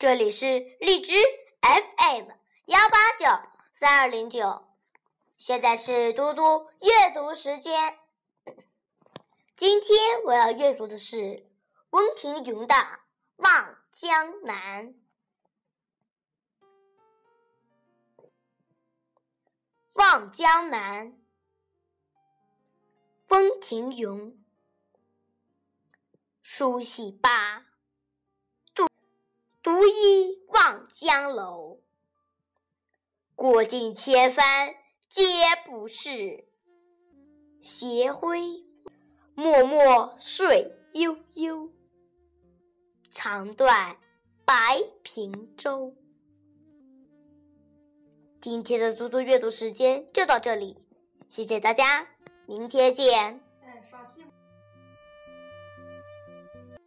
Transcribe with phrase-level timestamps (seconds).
[0.00, 1.12] 这里是荔枝
[1.60, 2.30] FM
[2.64, 3.26] 幺八九
[3.74, 4.66] 三二零九，
[5.36, 7.98] 现在是嘟嘟阅读时间。
[9.54, 11.44] 今天我要阅读的是
[11.90, 12.74] 温庭筠的
[13.36, 14.88] 《望江南》。
[19.92, 21.12] 《望江南》，
[23.28, 24.38] 温庭筠。
[26.40, 27.49] 梳洗罢，
[31.00, 31.80] 江楼。
[33.34, 34.74] 过尽千帆
[35.08, 35.22] 皆
[35.64, 36.44] 不是，
[37.58, 38.66] 斜晖
[39.34, 41.70] 脉脉水悠悠。
[43.08, 43.96] 长断
[44.44, 45.96] 白苹洲。
[48.38, 50.84] 今天的嘟嘟阅读时间就到这里，
[51.30, 52.06] 谢谢大家，
[52.44, 53.40] 明天见。
[53.62, 53.82] 哎，